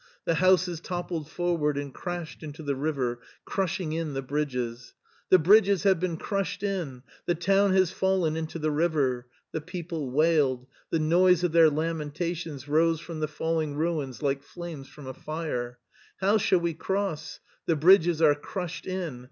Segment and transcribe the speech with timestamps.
[0.25, 4.95] "The houses toppled forward and crashed into the river, crushing in the bridges.
[5.29, 10.09] "The bridges have been crushed in: the town has fallen into the river." The people
[10.09, 15.13] wailed; the noise of their lamentations rose from the falling ruins like flames from a
[15.13, 15.77] fire.
[16.19, 17.39] "How shall we cross?
[17.67, 19.19] The bridges are crushed in.